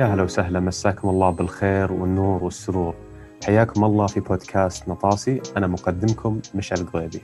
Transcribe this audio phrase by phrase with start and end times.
[0.00, 2.94] يا هلا وسهلا مساكم الله بالخير والنور والسرور.
[3.44, 7.22] حياكم الله في بودكاست نطاسي أنا مقدمكم مشعل القضيبي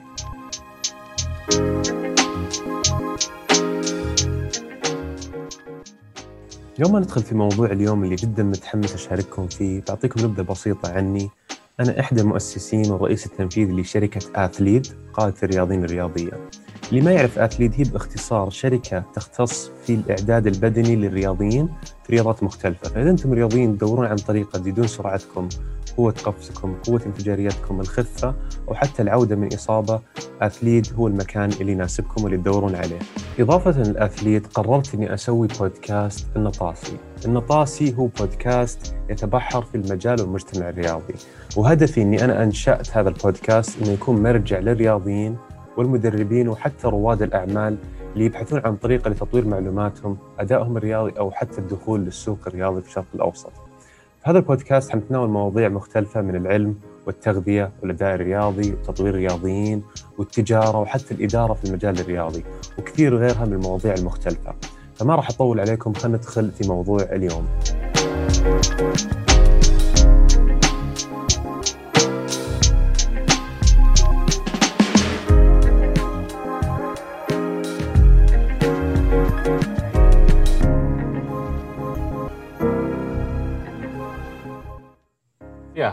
[6.79, 11.31] يوم ما ندخل في موضوع اليوم اللي جدا متحمس أشارككم فيه بعطيكم نبذة بسيطة عني.
[11.81, 16.33] أنا إحدى المؤسسين والرئيس التنفيذي لشركة آثليد قادة الرياضيين الرياضية.
[16.91, 21.69] اللي ما يعرف اثليت هي باختصار شركة تختص في الإعداد البدني للرياضيين
[22.05, 25.49] في رياضات مختلفة، فإذا أنتم رياضيين تدورون عن طريقة تزيدون سرعتكم،
[25.97, 28.35] قوة قفزكم، قوة انفجاريتكم، الخفة
[28.69, 30.01] أو حتى العودة من إصابة،
[30.43, 32.99] اثليت هو المكان اللي يناسبكم واللي تدورون عليه.
[33.39, 36.97] إضافة للاثليت قررت إني أسوي بودكاست النطاسي.
[37.25, 41.15] النطاسي هو بودكاست يتبحر في المجال والمجتمع الرياضي،
[41.57, 45.37] وهدفي إني أنا أنشأت هذا البودكاست إنه يكون مرجع للرياضيين
[45.77, 47.77] والمدربين وحتى رواد الأعمال
[48.15, 53.07] اللي يبحثون عن طريقة لتطوير معلوماتهم أدائهم الرياضي أو حتى الدخول للسوق الرياضي في الشرق
[53.15, 53.53] الأوسط.
[54.23, 56.75] في هذا البودكاست حنتناول مواضيع مختلفة من العلم
[57.07, 59.83] والتغذية والأداء الرياضي وتطوير الرياضيين
[60.19, 62.45] والتجارة وحتى الإدارة في المجال الرياضي
[62.79, 64.55] وكثير غيرها من المواضيع المختلفة.
[64.95, 67.47] فما راح أطول عليكم خلينا ندخل في موضوع اليوم.
[68.47, 69.16] يا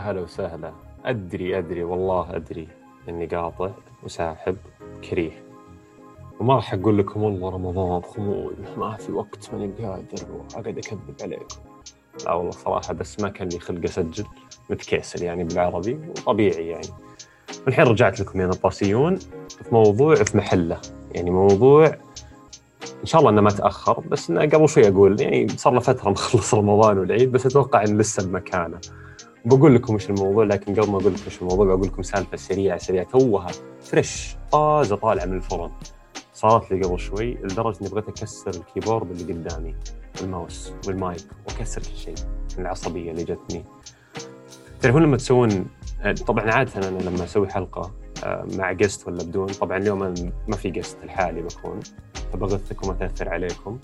[0.04, 0.72] هلا وسهلا.
[1.04, 2.68] أدري أدري والله أدري
[3.08, 3.70] إني قاطع
[4.02, 4.56] وساحب
[5.10, 5.44] كريه.
[6.40, 11.56] وما راح أقول لكم والله رمضان خمول ما في وقت ماني قادر وأقعد أكذب عليكم.
[12.24, 14.24] لا والله صراحة بس ما كان لي خلق أسجل
[14.70, 16.88] متكسل يعني بالعربي وطبيعي يعني.
[17.68, 19.16] الحين رجعت لكم يا نطاسيون
[19.48, 20.80] في موضوع في محلة.
[21.12, 21.86] يعني موضوع
[23.00, 26.10] إن شاء الله إنه ما تأخر بس إنه قبل شوي أقول يعني صار له فترة
[26.10, 28.78] مخلص رمضان والعيد بس أتوقع انه لسه بمكانه
[29.44, 32.78] بقول لكم وش الموضوع لكن قبل ما أقول لكم وش الموضوع بقول لكم سالفة سريعة
[32.78, 33.04] سريعة.
[33.04, 33.50] توها
[33.80, 35.70] fresh طازة طالعة من الفرن.
[36.32, 39.74] صارت لي قبل شوي لدرجة إني بغيت أكسر ال keyboard اللي قدامي
[40.20, 42.14] والماوس والمايك وأكسر كل شيء
[42.58, 43.64] من العصبية اللي جتني.
[44.80, 45.66] تعرفون لما تسوون
[46.26, 47.90] طبعا عادة أنا لما أسوي حلقة
[48.24, 50.14] آه، مع guest ولا بدون طبعا اليوم
[50.48, 51.80] ما في guest لحالي بكون
[52.32, 53.78] فبغثكم واتاثر عليكم.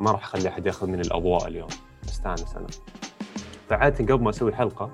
[0.00, 1.68] ما راح أخلي أحد يأخذ من الأضواء اليوم.
[2.08, 2.66] أستانس أنا.
[3.68, 4.90] فعادة قبل ما أسوي حلقه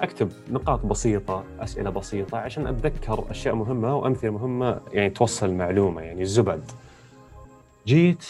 [0.00, 6.22] أكتب نقاط بسيطة أسئلة بسيطة عشان أتذكر أشياء مهمة وأمثلة مهمة يعني توصل المعلومه يعني
[6.22, 6.70] الزبد
[7.86, 8.24] جيت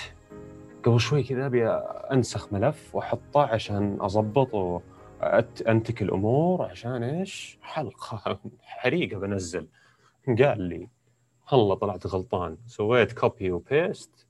[0.85, 1.69] قبل شوي كذا أبي
[2.13, 9.69] أنسخ ملف وأحطه عشان أضبط وانتك الأمور عشان إيش؟ حلقة حريقة بنزل.
[10.27, 10.89] قال لي
[11.53, 12.57] والله طلعت غلطان.
[12.67, 14.27] سويت copy و paste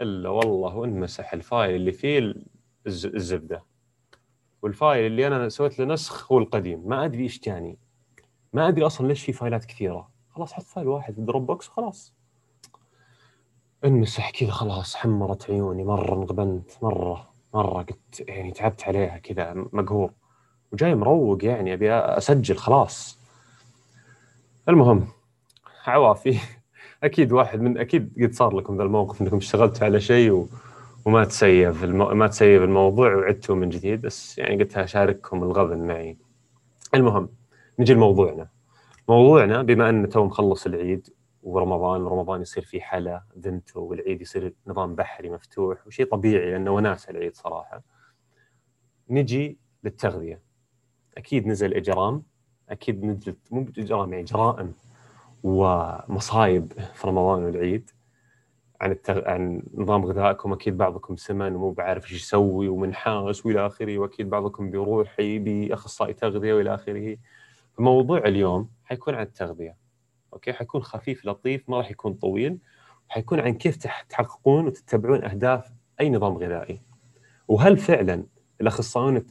[0.00, 2.34] إلا والله وانمسح ال file اللي فيه
[2.86, 3.62] الزبدة.
[4.62, 6.82] وال file اللي أنا سويت له نسخ هو القديم.
[6.88, 7.78] ما أدري إيش جاني
[8.52, 10.08] ما أدري أصلا ليش في فايلات كثيرة.
[10.30, 12.14] خلاص حط file واحد في Dropbox وخلاص
[13.84, 15.84] انمسح كذا خلاص حمرت عيوني.
[15.84, 20.12] مرة انغبنت مرة مرة قلت يعني تعبت عليها كذا مقهور.
[20.72, 23.18] وجاي مروق يعني أبي أسجل خلاص.
[24.68, 25.08] المهم
[25.86, 26.38] عوافي.
[27.04, 30.46] أكيد واحد من أكيد قد صار لكم ذا الموقف إنكم اشتغلتوا على شيء و...
[31.04, 32.08] وما تسيف المو...
[32.08, 36.18] ما تسيف الموضوع وعدته من جديد بس يعني قلت اشارككم الغبن معي.
[36.94, 37.28] المهم
[37.78, 38.48] نجي لموضوعنا.
[39.08, 41.08] موضوعنا بما أن تو مخلص العيد
[41.42, 47.10] ورمضان ورمضان يصير فيه حلا ذنته والعيد يصير نظام بوفيه مفتوح وشيء طبيعي لأنه وناسه
[47.10, 47.82] العيد صراحة.
[49.10, 50.40] نجي للتغذية.
[51.18, 52.22] أكيد نزل إجرام
[52.68, 54.74] أكيد نزلت مو اجرام يعني جرائم
[55.42, 57.90] ومصايب في رمضان والعيد.
[58.82, 59.28] عن التغ...
[59.28, 64.70] عن نظام غذائكم أكيد بعضكم سمن ومو بعارف إيش يسوي ومنحاس وإلى آخره وأكيد بعضكم
[64.70, 67.16] بيروح يبي اخصائي تغذية وإلى آخره.
[67.78, 69.76] فموضوع اليوم حيكون عن التغذية
[70.32, 72.58] أوكي؟ حيكون خفيف لطيف ما راح يكون طويل
[73.08, 73.76] حيكون عن كيف
[74.08, 76.80] تحققون وتتبعون أهداف أي نظام غذائي.
[77.48, 78.24] وهل فعلا
[78.60, 79.24] الاخصائيين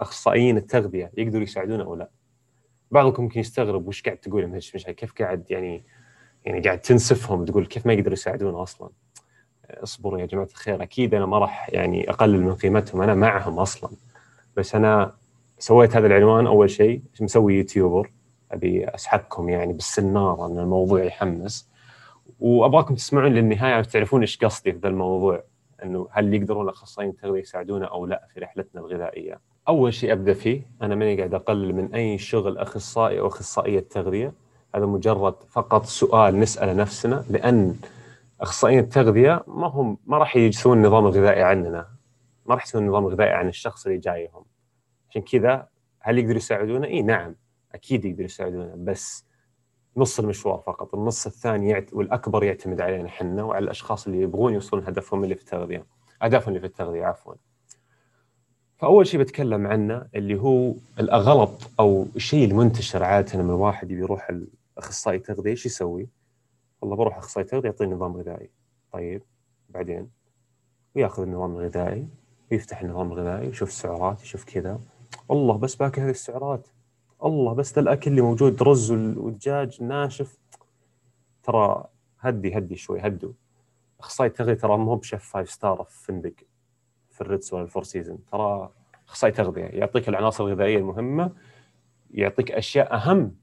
[0.00, 2.10] أخصائيين التغذية يقدروا يساعدونا أو لا؟
[2.90, 5.84] بعضكم ممكن يستغرب وش قاعد تقول مش كيف قاعد يعني
[6.46, 8.88] يعني قاعد تنسفهم تقول كيف ما يقدروا يساعدونا أصلا.
[9.70, 13.90] اصبروا يا جماعة الخير أكيد أنا ما راح يعني أقلل من قيمتهم أنا معهم أصلا.
[14.56, 15.12] بس أنا
[15.58, 18.10] سويت هذا العنوان أول شيء مسوي يوتيوبر.
[18.52, 21.68] أبي أسحبكم يعني بالسنارة إن الموضوع يحمس.
[22.40, 25.42] وأبغاكم تسمعون للنهاية وتعرفون إيش قصدي في ذا الموضوع.
[25.84, 29.40] إنه هل يقدرون الأخصائيين التغذية يساعدونا أو لا في رحلتنا الغذائية.
[29.68, 34.32] أول شيء أبدأ فيه أنا ماني قاعد أقلل من أي شغل أخصائي أو أخصائية تغذية.
[34.76, 37.76] هذا مجرد فقط سؤال نساله نفسنا لأن
[38.40, 41.88] أخصائيين التغذية ما هم ما راح يجسون النظام الغذائي عننا.
[42.46, 44.44] ما راح يسوون نظام غذائي عن الشخص اللي جايهم.
[45.10, 45.68] عشان كذا
[46.00, 47.34] هل يقدروا يساعدونه؟ إي نعم.
[47.74, 49.24] أكيد يقدروا يساعدونه بس
[49.96, 50.94] نص المشوار فقط.
[50.94, 51.92] النص الثاني يعت...
[51.92, 55.86] والأكبر يعتمد علينا إحنا وعلى الأشخاص اللي يبغون يوصلون هدفهم اللي في التغذية.
[56.22, 57.34] أهدافهم اللي في التغذية عفوا.
[58.76, 64.30] فأول شيء بتكلم عنه اللي هو الغلط أو الشيء المنتشر عاده من واحد يبي يروح
[64.78, 66.08] الاخصائي تغذية إيش يسوي؟
[66.80, 68.50] والله بروح أخصائي تغذية يعطيني نظام غذائي.
[68.92, 69.22] طيب
[69.68, 70.10] بعدين؟
[70.96, 72.08] ويأخذ النظام الغذائي
[72.52, 74.80] ويفتح النظام الغذائي يشوف السعرات يشوف كذا.
[75.28, 76.66] والله بس باكل هذه السعرات.
[77.24, 80.38] الله بس ده الأكل اللي موجود رز والدجاج ناشف.
[81.42, 81.84] ترى
[82.20, 83.32] هدي هدي شوي هدوا
[84.00, 86.34] أخصائي التغذيه ترى مو ب chef five star في فندق
[87.10, 88.70] في ال Ritz ولا ال Four Seasons ترى
[89.08, 91.32] أخصائي تغذية يعطيك العناصر الغذائية المهمة
[92.10, 93.34] يعطيك أشياء أهم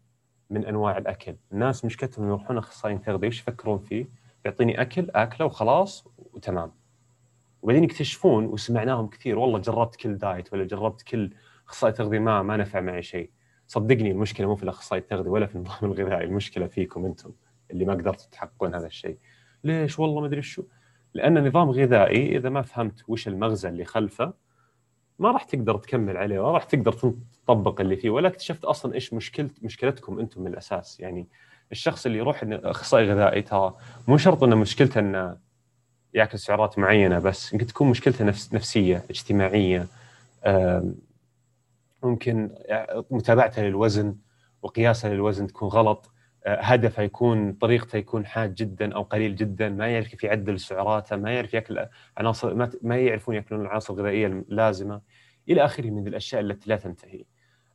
[0.54, 1.36] من أنواع الأكل.
[1.52, 4.06] الناس مشكلتهم يروحون اخصائي تغذيه وش يفكرون فيه؟
[4.46, 6.72] يعطيني أكل آكله وخلاص وتمام
[7.62, 11.34] وبعدين يكتشفون وسمعناهم كثير والله جربت كل دايت ولا جربت كل
[11.68, 13.30] أخصائي تغذيه ما ما نفع معي شيء.
[13.68, 17.32] صدقني المشكلة مو في الأخصائي التغذيه ولا في النظام الغذائي المشكلة فيكم أنتم
[17.72, 19.18] اللي ما قدرتوا تحققون هذا الشيء.
[19.64, 20.64] ليش؟ والله ما أدري شو.
[21.14, 24.34] لأن نظام غذائي إذا ما فهمت وش المغزى اللي خلفه
[25.20, 27.14] ما راح تقدر تكمل عليه ولا راح تقدر
[27.46, 31.00] تطبق اللي فيه ولا اكتشفت أصلا إيش مشكله مشكلتكم أنتم من الأساس.
[31.00, 31.28] يعني
[31.72, 33.74] الشخص اللي يروح أخصائي غذائي ترى
[34.08, 35.38] مو شرط إنه مشكلته إنه
[36.14, 39.88] يأكل سعرات معينة بس يمكن تكون مشكلته نفس نفسية اجتماعية
[42.04, 42.50] ممكن
[43.12, 44.16] متابعته للوزن
[44.62, 46.10] وقياسه للوزن تكون غلط.
[46.48, 51.32] هدفه يكون طريقته يكون حاد جدا أو قليل جدا ما يعرف كيف يعدل سعراته ما
[51.32, 51.86] يعرف يأكل
[52.18, 55.02] عناصر ما يعرفون يأكلون العناصر الغذائية اللازمة
[55.50, 57.24] إلى آخره من الأشياء التي لا تنتهي.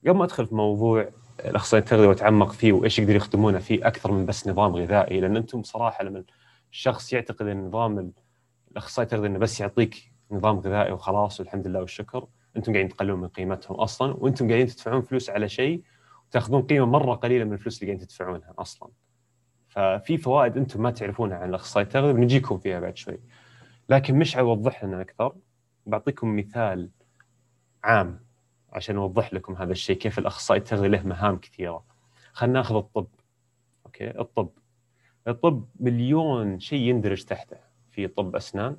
[0.06, 1.08] قبل ما أدخل في موضوع
[1.44, 5.62] الاخصائي التغذيه وأتعمق فيه وإيش يقدر يخدمونه فيه أكثر من بس نظام غذائي لأن أنتم
[5.62, 6.24] صراحة لما
[6.72, 8.12] الشخص يعتقد إن نظام
[8.70, 12.26] الاخصائي التغذيه إنه بس يعطيك نظام غذائي وخلاص والحمد لله والشكر
[12.56, 15.82] أنتم قاعدين تقللون من قيمتهم أصلا وأنتم قاعدين تدفعون فلوس على شيء
[16.28, 18.90] وتاخذون قيمة مرة قليلة من الفلوس اللي قاعدين تدفعونها أصلا.
[19.68, 23.20] ففي فوائد أنتم ما تعرفونها عن الأخصائي التغذيه بنجيكم فيها بعد شوي.
[23.88, 25.34] لكن مش اوضح لنا أكثر.
[25.86, 26.90] بعطيكم مثال
[27.84, 28.20] عام
[28.72, 31.84] عشان أوضح لكم هذا الشيء كيف الأخصائي التغذيه له مهام كثيرة.
[32.32, 33.06] خلينا ناخذ الطب.
[33.86, 34.50] أوكي؟ الطب.
[35.28, 37.56] الطب مليون شيء يندرج تحته.
[37.90, 38.76] في طب أسنان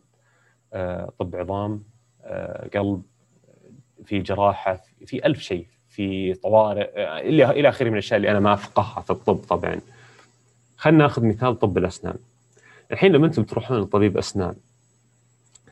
[0.74, 1.84] آه، طب عظام
[2.22, 3.04] آه، قلب
[4.06, 5.68] في جراحة في ألف شيء.
[5.90, 6.90] في طوارئ
[7.30, 9.82] إلى إلى آخره من الأشياء اللي أنا ما أفقهها في الطب طبعا.
[10.78, 12.16] خلينا ناخذ مثال طب الأسنان.
[12.92, 14.56] الحين لما أنتم تروحون لطبيب أسنان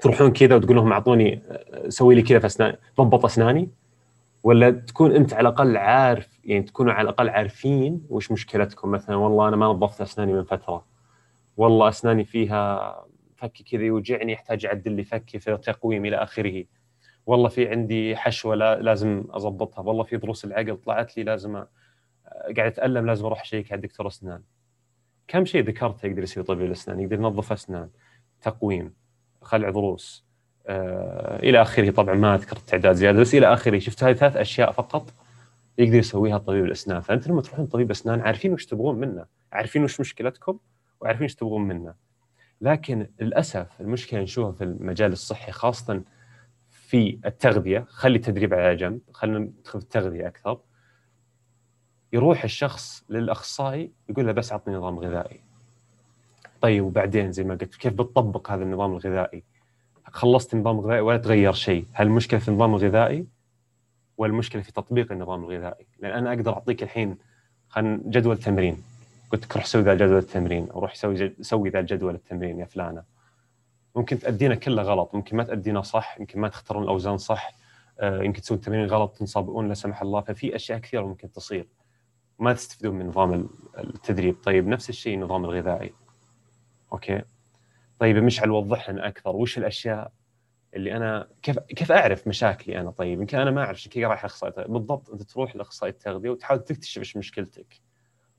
[0.01, 1.41] تروحون كذا وتقول لهم أعطوني
[1.89, 3.69] سوي لي كذا في أسنان ضبط أسناني؟
[4.43, 9.47] ولا تكون أنت على الأقل عارف يعني تكونوا على الأقل عارفين وش مشكلتكم؟ مثلا والله
[9.47, 10.85] أنا ما نظفت أسناني من فترة.
[11.57, 12.95] والله أسناني فيها
[13.35, 16.63] فكي كذا يوجعني يحتاج أعدل لي فكي في تقويم إلى آخره.
[17.27, 19.81] والله في عندي حشوة لازم أضبطها.
[19.81, 21.55] والله في ضروس العقل طلعت لي لازم
[22.57, 24.41] قاعد أتألم لازم أروح أشيك على دكتور أسنان.
[25.27, 27.89] كم شيء ذكرته يقدر يسوي طبيب الأسنان؟ يقدر ينظف أسنان
[28.41, 28.93] تقويم
[29.41, 30.25] خلع ضروس
[30.67, 31.91] آه إلى آخره.
[31.91, 33.79] طبعا ما اذكر تعداد زيادة بس إلى آخره.
[33.79, 35.13] شفت هذه ثلاث أشياء فقط
[35.77, 37.01] يقدر يسويها طبيب الأسنان.
[37.01, 40.59] فأنت لما تروحون طبيب أسنان عارفين وش تبغون منه عارفين وش مشكلتكم
[41.01, 41.93] وعارفين وش تبغون منه.
[42.61, 46.01] لكن للأسف المشكلة نشوفها في المجال الصحي خاصة
[46.87, 47.85] في التغذية.
[47.89, 50.59] خلي التدريب على جنب خلينا ندخل في التغذية أكثر.
[52.13, 55.39] يروح الشخص للأخصائي يقول له بس أعطني نظام غذائي.
[56.61, 59.43] طيب وبعدين زي ما قلت كيف بتطبق هذا النظام الغذائي؟
[60.05, 61.85] خلصت النظام الغذائي ولا تغير شيء.
[61.93, 63.27] هل المشكلة في النظام الغذائي
[64.17, 67.17] ولا المشكلة في تطبيق النظام الغذائي؟ لأن أنا أقدر أعطيك الحين
[67.69, 68.83] خلينا جدول تمرين
[69.31, 72.65] قلت لك روح سوي ذا جدول التمرين أو روح سوي سوي ذا الجدول التمرين يا
[72.65, 73.16] فلانة.
[73.97, 75.15] ممكن تأدينا كله غلط.
[75.15, 77.51] ممكن ما تأدينا صح يمكن ما تختارون الأوزان صح.
[77.99, 80.21] آه، يمكن تسوون تمرين غلط تنصابون لا سمح الله.
[80.21, 81.67] ففي أشياء كثيرة ممكن تصير.
[82.39, 84.35] ما تستفيدون من نظام التدريب.
[84.43, 85.93] طيب نفس الشيء النظام الغذائي.
[86.93, 87.21] أوكي؟
[87.99, 89.35] طيب مشعل وضح لنا أكثر.
[89.35, 90.11] وش الأشياء
[90.73, 94.67] اللي أنا كيف كيف أعرف مشاكلي أنا؟ طيب يمكن أنا ما أعرف كيف رايح اخصائي
[94.67, 97.81] بالضبط أنت تروح لأخصائي التغذية وتحاول تكتشف إيش مشكلتك.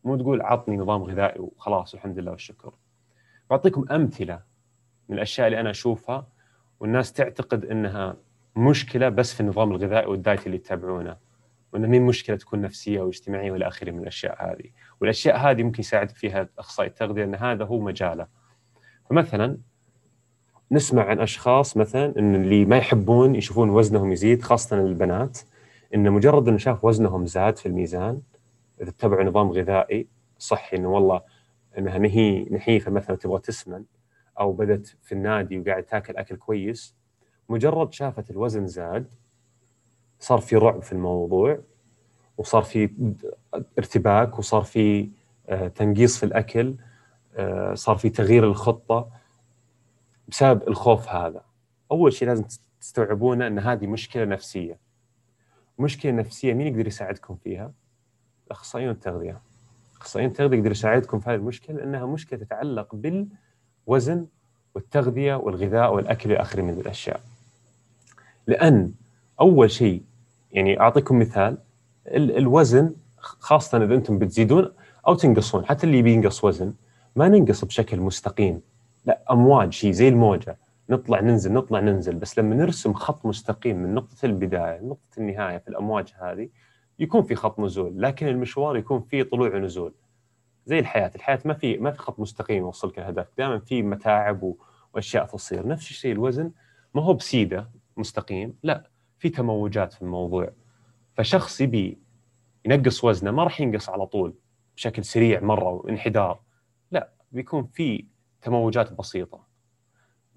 [0.04, 2.74] مو تقول عطني نظام غذائي وخلاص والحمد لله والشكر.
[3.50, 4.47] بعطيكم أمثلة
[5.08, 6.26] من الأشياء اللي أنا أشوفها
[6.80, 8.16] والناس تعتقد إنها
[8.56, 11.16] مشكلة بس في النظام الغذائي والدايت اللي يتبعونه
[11.72, 14.70] وانه مين مشكلة تكون نفسية واجتماعية والى آخره من الأشياء هذه.
[15.00, 18.26] والأشياء هذه ممكن يساعد فيها أخصائي التغذية إن هذا هو مجاله.
[19.10, 19.58] فمثلا
[20.70, 25.38] نسمع عن أشخاص مثلا إن اللي ما يحبون يشوفون وزنهم يزيد خاصة البنات
[25.94, 28.20] إن مجرد إنه شاف وزنهم زاد في الميزان
[28.80, 30.06] إذا اتبعوا نظام غذائي
[30.38, 31.20] صحي إنه والله
[31.78, 31.98] إنها
[32.50, 33.84] نحيفة مثلا تبغى تسمن
[34.40, 36.94] أو بدت في النادي وقاعد تاكل أكل كويس
[37.48, 39.06] مجرد شافت الوزن زاد
[40.20, 41.58] صار في رعب في الموضوع
[42.38, 42.90] وصار في
[43.78, 45.10] ارتباك وصار في
[45.48, 46.74] آه، تنقيص في الأكل
[47.36, 49.10] آه، صار في تغيير الخطة
[50.28, 51.44] بسبب الخوف هذا.
[51.90, 52.44] أول شيء لازم
[52.80, 54.78] تستوعبونه إن هذه مشكلة نفسية.
[55.78, 57.72] مشكلة نفسية مين يقدر يساعدكم فيها؟
[58.50, 59.40] اخصائيون التغذيه
[60.00, 62.94] اخصائيين التغذيه يقدر يساعدكم في هذه المشكلة لأنها مشكلة تتعلق
[63.88, 64.26] بالوزن
[64.74, 67.20] والتغذية والغذاء والأكل إلى آخره من الأشياء.
[68.46, 68.92] لأن
[69.40, 70.02] أول شيء
[70.52, 71.58] يعني أعطيكم مثال
[72.06, 74.72] الوزن خاصة إذا أنتم بتزيدون
[75.06, 76.74] أو تنقصون حتى اللي بينقص وزن
[77.16, 78.60] ما ننقص بشكل مستقيم.
[79.06, 80.56] لا أمواج شيء زي الموجة.
[80.90, 82.14] نطلع ننزل نطلع ننزل.
[82.14, 86.48] بس لما نرسم خط مستقيم من نقطة البداية لنقطه النهاية في الأمواج هذه
[86.98, 88.02] يكون في خط نزول.
[88.02, 89.92] لكن المشوار يكون فيه طلوع ونزول.
[90.68, 91.10] زي الحياة.
[91.14, 94.54] الحياة ما في ما في خط مستقيم يوصلك الهدف دائما في متاعب
[94.94, 95.66] وأشياء تصير.
[95.66, 96.52] نفس الشيء الوزن.
[96.94, 98.54] ما هو بسيدة مستقيم.
[98.62, 100.52] لا في تموجات في الموضوع.
[101.14, 101.98] فشخص يبي
[102.64, 104.34] ينقص وزنه ما راح ينقص على طول
[104.76, 106.40] بشكل سريع مرة وانحدار.
[106.90, 108.04] لا بيكون في
[108.42, 109.46] تموجات بسيطة.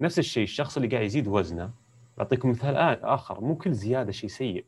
[0.00, 1.70] نفس الشيء الشخص اللي قاعد يزيد وزنه.
[2.18, 3.40] بعطيكم مثال آخر.
[3.40, 4.66] مو كل زيادة شيء سيء.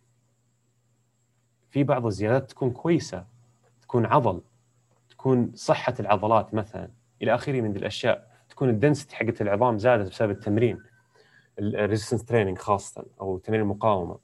[1.70, 3.26] في بعض الزيادات تكون كويسة
[3.82, 4.42] تكون عضل.
[5.24, 6.88] تكون صحة العضلات مثلا
[7.22, 10.78] إلى آخره من الأشياء تكون ال density حقت العظام زادت بسبب التمرين
[11.58, 14.18] ال resistance training خاصة أو تمرين المقاومة.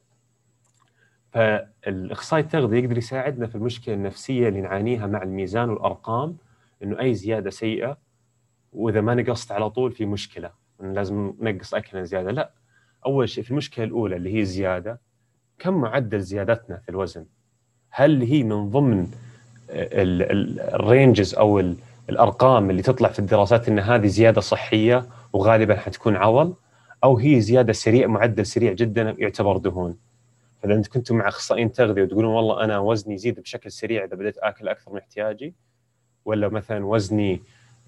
[1.32, 6.36] فالإخصائي التغذية يقدر يساعدنا في المشكلة النفسية اللي نعانيها مع الميزان والأرقام
[6.82, 7.98] إنه أي زيادة سيئة
[8.72, 10.50] وإذا ما نقصت على طول في مشكلة.
[10.80, 12.30] إنه لازم نقص أكلنا زيادة.
[12.30, 12.50] لا
[13.06, 15.00] أول شيء في المشكلة الأولى اللي هي الزيادة
[15.58, 17.26] كم معدل زيادتنا في الوزن؟
[17.90, 19.10] هل هي من ضمن
[19.70, 21.74] الرينجز أو
[22.10, 26.54] الأرقام اللي تطلع في الدراسات إن هذه زيادة صحية وغالبا حتكون عضل
[27.04, 29.96] أو هي زيادة سريع معدل سريع جدا يعتبر دهون
[30.62, 34.38] فإذا أنت كنتم مع أخصائيين تغذية وتقولون والله أنا وزني يزيد بشكل سريع إذا بديت
[34.38, 35.54] آكل أكثر من احتياجي
[36.24, 37.40] ولا مثلا وزني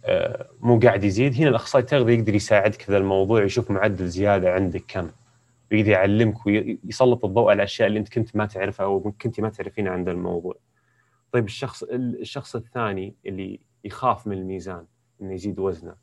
[0.04, 4.82] آه، مو قاعد يزيد هنا الأخصائي التغذية يقدر يساعدك في الموضوع يشوف معدل زيادة عندك
[4.88, 5.10] كم
[5.72, 9.92] ويقدر يعلمك ويسلط الضوء على الاشياء اللي أنت كنت ما تعرفها أو كنت ما تعرفينها
[9.92, 10.56] عند الموضوع.
[11.32, 14.86] طيب الشخص الشخص الثاني اللي يخاف من الميزان
[15.22, 15.94] إنه يزيد وزنه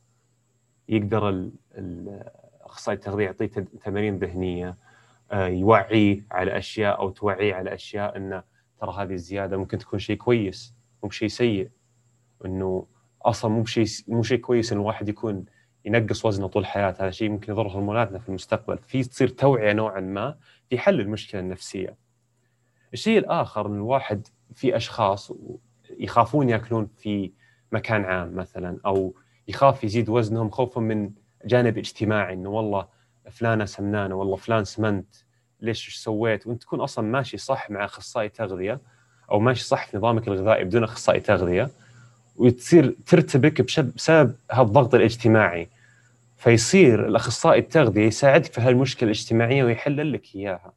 [0.90, 3.48] يقدر الاخصائي التغذية يعطيه
[3.86, 4.78] تمارين ذهنية
[5.32, 8.44] آه، يوعيه على أشياء أو توعيه على أشياء إنه
[8.82, 11.70] ترى هذه الزيادة ممكن تكون شيء كويس مو بشيء سيء.
[12.46, 12.86] إنه
[13.22, 15.46] أصلا مو بشيء مو شيء كويس إن الواحد يكون
[15.86, 18.78] ينقص وزنه طول حياته هذا شيء ممكن يضر هرموناتنا في المستقبل.
[18.78, 20.38] في تصير توعية نوعا ما
[20.70, 21.96] في حل المشكلة النفسية.
[22.94, 25.32] الشيء الآخر إن الواحد في أشخاص
[26.00, 27.32] يخافون يأكلون في
[27.72, 29.14] مكان عام مثلا أو
[29.48, 31.12] يخاف يزيد وزنهم خوفا من
[31.46, 32.88] جانب اجتماعي إنه والله
[33.32, 35.16] فلانة سمنانة والله فلان سمنت
[35.62, 38.80] ليش إيش سويت؟ وأنت تكون أصلا ماشي صح مع أخصائي تغذية
[39.32, 41.70] أو ماشي صح في نظامك الغذائي بدون أخصائي تغذية
[42.36, 45.70] وتصير ترتبك بسبب هذا الضغط الاجتماعي.
[46.38, 50.74] فيصير الأخصائي التغذية يساعدك في هالمشكلة الاجتماعية ويحلل لك إياها.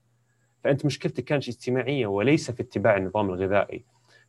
[0.65, 3.85] فأنت مشكلتك كانت اجتماعية وليس في اتباع النظام الغذائي.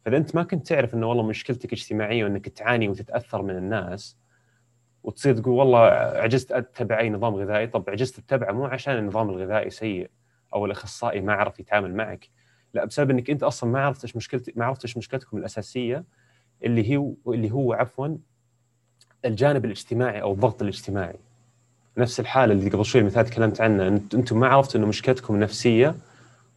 [0.05, 4.17] فإذا أنت ما كنت تعرف إنه والله مشكلتك اجتماعية وإنك تعاني وتتأثر من الناس
[5.03, 5.79] وتصير تقول والله
[6.15, 10.09] عجزت أتبع أي نظام غذائي طب عجزت تتبعه مو عشان النظام الغذائي سيء
[10.53, 12.29] أو الأخصائي ما عرف يتعامل معك
[12.73, 16.03] لا بسبب إنك أنت أصلا ما عرفت إيش مشكلتك ما عرفت إيش مشكلتكم الأساسية
[16.63, 18.17] اللي هي اللي هو عفوا
[19.25, 21.15] الجانب الاجتماعي أو الضغط الاجتماعي.
[21.97, 25.95] نفس الحالة اللي قبل شوي المثال تكلمت عنه أنتم ما عرفتوا إنه مشكلتكم نفسيه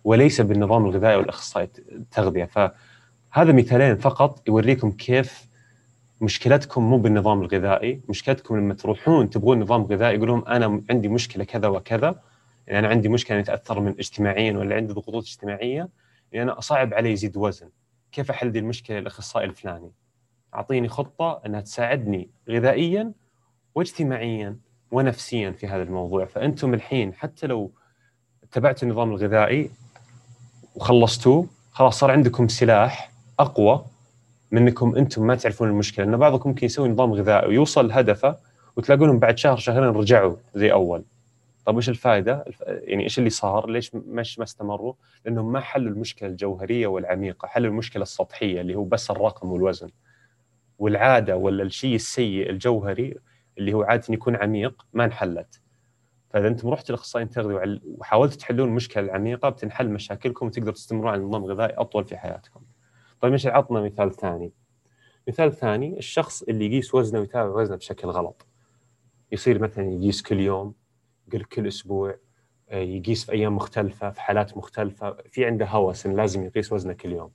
[0.07, 2.45] وليس بالنظام الغذائي والأخصائي التغذية.
[2.45, 5.49] فهذا مثالين فقط يوريكم كيف
[6.21, 8.01] مشكلتكم مو بالنظام الغذائي.
[8.09, 12.21] مشكلتكم لما تروحون تبغون نظام غذائي يقول لهم أنا عندي مشكلة كذا وكذا
[12.67, 15.89] يعني أنا عندي مشكلة اتاثر من اجتماعيا ولا عندي ضغوطات اجتماعية
[16.33, 17.69] يعني أنا صعب علي يزيد وزن.
[18.13, 19.93] كيف أحل دي المشكلة الاخصائي الفلاني؟
[20.55, 23.13] أعطيني خطة إنها تساعدني غذائيا
[23.75, 24.57] واجتماعيا
[24.91, 26.25] ونفسيا في هذا الموضوع.
[26.25, 27.73] فأنتم الحين حتى لو
[28.43, 29.71] اتبعتوا النظام الغذائي
[30.77, 33.85] وخلصتوه خلاص صار عندكم سلاح أقوى
[34.51, 38.37] منكم أنتم ما تعرفون المشكلة ان بعضكم ممكن يسوي نظام غذائي ويوصل لهدفه
[38.77, 41.05] وتلاقونهم بعد شهر شهرين رجعوا زي أول
[41.67, 46.29] طيب إيش الفائدة؟ يعني إيش اللي صار؟ ليش مش ما استمروا؟ لأنهم ما حلوا المشكلة
[46.29, 49.89] الجوهرية والعميقة، حلوا المشكلة السطحية اللي هو بس الرقم والوزن.
[50.79, 53.15] والعادة ولا الشيء السيء الجوهري
[53.59, 55.61] اللي هو عادة يكون عميق ما انحلت.
[56.37, 61.45] فاذا أنتم رحتوا لاخصائي تغذيه وحاولتوا تحلون المشكلة العميقه بتنحل مشاكلكم وتقدروا تستمرون على نظام
[61.45, 62.61] غذائي أطول في حياتكم.
[63.21, 64.53] طيب إيش عطنا مثال ثاني؟
[65.29, 68.47] مثال ثاني الشخص اللي يقيس وزنه ويتابع وزنه بشكل غلط.
[69.33, 70.75] يصير مثلا يقيس كل يوم
[71.33, 72.17] كل كل أسبوع
[72.71, 76.93] آه، يقيس في أيام مختلفة في حالات مختلفة في عنده هوس إنه لازم يقيس وزنه
[76.93, 77.31] كل يوم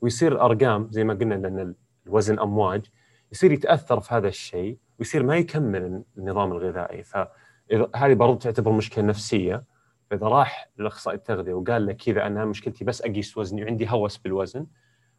[0.00, 1.74] ويصير الأرقام زي ما قلنا لأن
[2.06, 2.86] الوزن أمواج
[3.32, 7.02] يصير يتأثر في هذا الشيء ويصير ما يكمل النظام الغذائي
[7.70, 9.64] فهذه برضو تعتبر مشكلة نفسية.
[10.10, 14.66] فاذا راح لأخصائي التغذية وقال لك كذا أنا مشكلتي بس أقيس وزني وعندي هوس بالوزن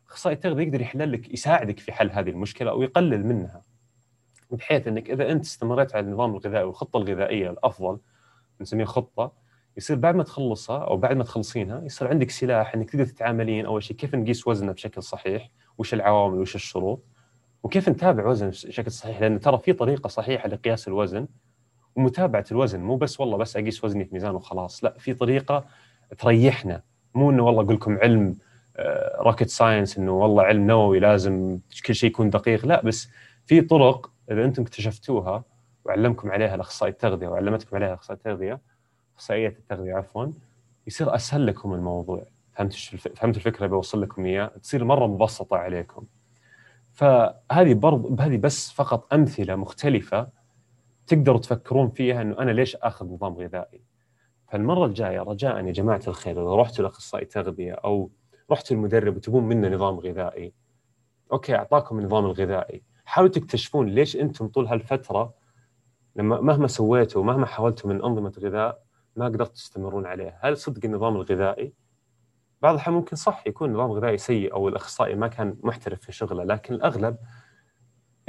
[0.10, 3.62] أخصائي التغذية يقدر يحل لك يساعدك في حل هذه المشكلة أو يقلل منها.
[4.52, 8.00] بحيث إنك إذا أنت استمريت على النظام الغذائي والخطة الغذائية الأفضل
[8.62, 9.32] نسميها خطة
[9.78, 13.84] يصير بعد ما تخلصها أو بعد ما تخلصينها يصير عندك سلاح إنك تقدر تتعاملين أول
[13.84, 17.04] شيء كيف نقيس وزنه بشكل صحيح وش العوامل وش الشروط
[17.64, 21.28] وكيف نتابع وزن بشكل صحيح لأن ترى في طريقة صحيحة لقياس الوزن
[21.96, 25.66] ومتابعه الوزن مو بس والله بس أقيس وزني في ميزان وخلاص لا في طريقة
[26.18, 26.82] تريحنا.
[27.16, 28.38] مو إنه والله أقول لكم علم
[29.20, 33.10] rocket آه، science إنه والله علم نووي لازم كل شيء يكون دقيق لا بس
[33.46, 35.44] في طرق إذا أنتم اكتشفتوها
[35.86, 38.62] وعلمكم عليها الاخصائي التغذية وعلمتكم عليها اخصائي التغذية
[39.16, 40.28] أخصائية التغذية عفوا
[40.88, 42.26] يصير أسهل لكم الموضوع.
[42.54, 46.06] فهمت فهمت الفكرة بوصل لكم إياها؟ تصير مرة مبسطة عليكم.
[46.94, 50.28] فهذه برضه هذه بس فقط أمثلة مختلفة
[51.08, 53.84] تقدروا تفكرون فيها إنه أنا ليش آخذ نظام غذائي؟
[54.48, 58.12] فالمرة الجاية رجاء يا جماعة الخير إذا رحتوا لأخصائي تغذية أو
[58.52, 60.54] رحتوا المدرب وتبون منه نظام غذائي
[61.32, 62.84] أوكي أعطاكم النظام الغذائي.
[63.06, 65.34] حاولوا تكتشفون ليش أنتم طول هالفترة
[66.16, 68.84] لما مهما سويتوا مهما حاولتوا من أنظمة غذاء
[69.16, 71.74] ما قدرتوا تستمرون عليه هل صدق النظام الغذائي؟
[72.62, 76.44] بعض الأحيان ممكن صح يكون نظام غذائي سيء أو الأخصائي ما كان محترف في شغله
[76.44, 77.18] لكن الأغلب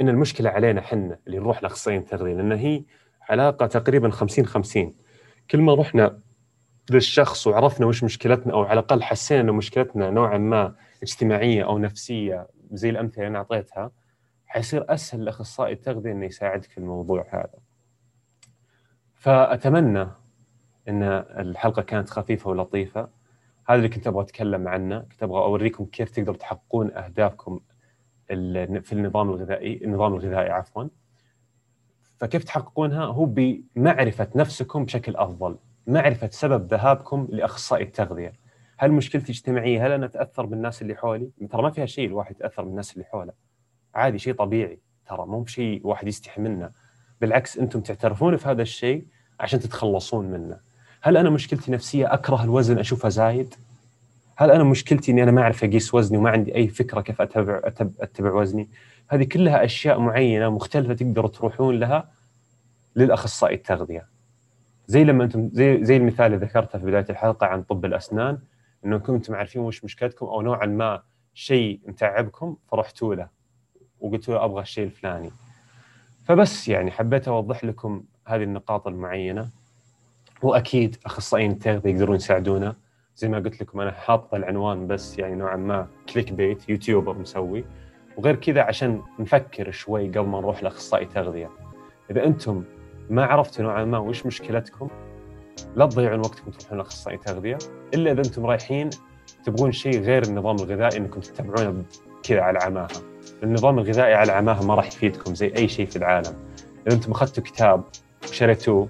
[0.01, 2.83] إن المشكلة علينا حنا اللي نروح لأخصائيين التغذية لأن هي
[3.29, 4.95] علاقة تقريبا 50 50
[5.51, 6.19] كل ما رحنا
[6.89, 12.47] للشخص وعرفنا وش مشكلتنا أو على الأقل حسينا أن مشكلتنا نوعا ما اجتماعية أو نفسية
[12.71, 13.91] زي الأمثلة اللي أنا أعطيتها
[14.45, 17.59] حيصير أسهل لأخصائي التغذية إنه يساعدك في الموضوع هذا.
[19.13, 20.07] فأتمنى
[20.87, 21.03] أن
[21.39, 23.09] الحلقة كانت خفيفة ولطيفة.
[23.67, 24.99] هذا اللي كنت أبغى أتكلم عنه.
[24.99, 27.59] كنت أبغى أوريكم كيف تقدروا تحققون أهدافكم
[28.27, 30.83] في النظام الغذائي النظام الغذائي عفوا.
[32.17, 35.57] فكيف تحققونها؟ هو بمعرفة نفسكم بشكل أفضل
[35.87, 38.33] معرفة سبب ذهابكم لأخصائي التغذية.
[38.77, 42.63] هل مشكلتي اجتماعيه هل أنا أتأثر بالناس اللي حولي؟ ترى ما فيها شيء الواحد يتأثر
[42.63, 43.33] بالناس اللي حوله.
[43.95, 44.79] عادي شيء طبيعي.
[45.05, 46.71] ترى مو بشيء واحد يستحي منه.
[47.21, 49.05] بالعكس أنتم تعترفون في هذا الشيء
[49.39, 50.59] عشان تتخلصون منه.
[51.01, 53.55] هل أنا مشكلتي نفسيه أكره الوزن؟ أشوفه زايد؟
[54.37, 57.61] هل أنا مشكلتي إني أنا ما أعرف أقيس وزني وما عندي أي فكرة كيف اتبع
[58.01, 58.69] أتبع, وزني؟
[59.07, 62.09] هذه كلها أشياء معينة مختلفة تقدروا تروحون لها
[62.95, 64.07] للأخصائي التغذية.
[64.87, 68.37] زي لما أنتم زي زي المثال اللي ذكرته في بداية الحلقة عن طب الأسنان
[68.85, 71.01] إنه كنتم عارفين وش مشكلتكم أو نوعا ما
[71.33, 73.27] شيء متعبكم فرحتوا له
[73.99, 75.31] وقلتوا له أبغى الشيء الفلاني.
[76.25, 79.49] فبس يعني حبيت أوضح لكم هذه النقاط المعينة
[80.41, 82.75] وأكيد أخصائيين التغذية يقدرون يساعدونا
[83.15, 87.65] زي ما قلت لكم أنا حاط العنوان بس يعني نوعا ما كليك بيت يوتيوبر مسوي.
[88.17, 91.49] وغير كذا عشان نفكر شوي قبل ما نروح لأخصائي تغذية.
[92.11, 92.63] إذا أنتم
[93.09, 94.87] ما عرفتوا نوعا ما وش مشكلتكم
[95.75, 97.57] لا تضيعون وقتكم تروحون لأخصائي تغذية.
[97.93, 98.89] إلا إذا أنتم رايحين
[99.45, 101.83] تبغون شيء غير النظام الغذائي إنكم تتبعونه
[102.23, 102.87] كذا على عماها.
[103.43, 106.33] النظام الغذائي على عماها ما راح يفيدكم زي أي شيء في العالم.
[106.87, 107.83] إذا أنتم أخذتوا كتاب
[108.23, 108.87] وشريتوه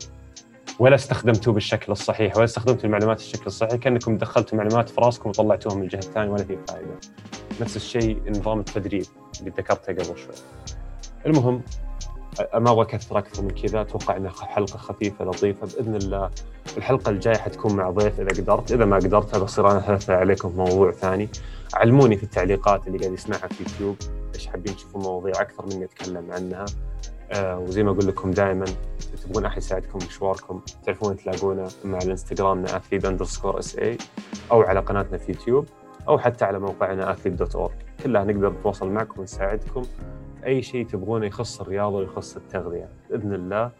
[0.79, 3.75] ولا استخدمتوه بالشكل الصحيح ولا استخدمتوا المعلومات بالشكل الصحيح.
[3.75, 6.99] كأنكم دخلتوا معلومات في راسكم وطلعتوها من الجهة الثانية ولا في فائدة.
[7.61, 9.05] نفس الشيء نظام التدريب
[9.39, 10.35] اللي ذكرته قبل شوي.
[11.25, 11.61] المهم
[12.53, 13.81] ما أبغى أكثر أكثر من كذا.
[13.81, 15.67] أتوقع انها حلقة خفيفة لطيفة.
[15.67, 16.31] بإذن الله
[16.77, 18.71] الحلقة الجاية حتكون مع ضيف إذا قدرت.
[18.71, 21.29] إذا ما قدرت بصير أنا احث عليكم في موضوع ثاني.
[21.73, 23.95] علموني في التعليقات اللي قاعد يسمعها في يوتيوب
[24.35, 26.65] إيش حابين تشوفوا مواضيع أكثر مني أتكلم عنها.
[27.31, 28.65] آه وزي ما أقول لكم دائما
[29.23, 33.97] تبغون أحد يساعدكم مشواركم تعرفون تلاقونا مع الإنستغرامنا athlete underscore SA
[34.51, 35.65] أو على قناتنا في يوتيوب
[36.07, 40.87] أو حتى على موقعنا athlete dot org كلها نقدر نتواصل معكم ونساعدكم في أي شيء
[40.87, 42.89] تبغونه يخص الرياضة ويخص التغذية.
[43.09, 43.71] بإذن الله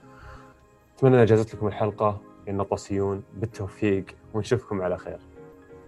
[0.97, 2.21] أتمنى إن جازت لكم الحلقة.
[2.49, 5.17] ان طاسيون بالتوفيق ونشوفكم على خير.